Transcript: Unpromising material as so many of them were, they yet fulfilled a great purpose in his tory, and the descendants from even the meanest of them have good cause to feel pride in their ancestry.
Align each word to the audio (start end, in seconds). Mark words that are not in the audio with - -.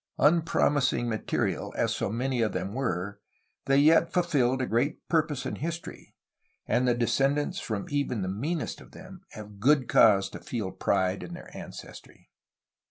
Unpromising 0.17 1.07
material 1.07 1.71
as 1.77 1.93
so 1.93 2.09
many 2.09 2.41
of 2.41 2.53
them 2.53 2.73
were, 2.73 3.21
they 3.67 3.77
yet 3.77 4.11
fulfilled 4.11 4.59
a 4.59 4.65
great 4.65 5.07
purpose 5.07 5.45
in 5.45 5.57
his 5.57 5.79
tory, 5.79 6.15
and 6.65 6.87
the 6.87 6.95
descendants 6.95 7.59
from 7.59 7.85
even 7.89 8.23
the 8.23 8.27
meanest 8.27 8.81
of 8.81 8.93
them 8.93 9.21
have 9.33 9.59
good 9.59 9.87
cause 9.87 10.27
to 10.27 10.39
feel 10.39 10.71
pride 10.71 11.21
in 11.21 11.35
their 11.35 11.55
ancestry. 11.55 12.31